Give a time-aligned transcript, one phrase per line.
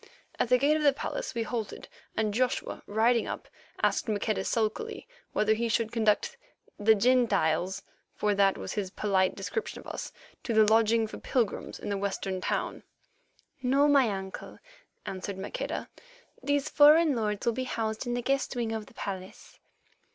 [0.39, 3.47] At the gate of the palace we halted, and Joshua, riding up,
[3.83, 6.37] asked Maqueda sulkily whether he should conduct
[6.79, 7.83] "the Gentiles,"
[8.15, 10.11] for that was his polite description of us,
[10.41, 12.81] to the lodging for pilgrims in the western town.
[13.61, 14.57] "No, my uncle,"
[15.05, 15.87] answered Maqueda;
[16.41, 19.59] "these foreign lords will be housed in the guest wing of the palace."